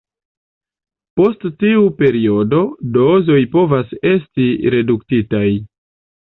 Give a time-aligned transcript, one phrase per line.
[1.21, 2.63] Post tiu periodo,
[2.97, 5.47] dozoj povas esti reduktitaj.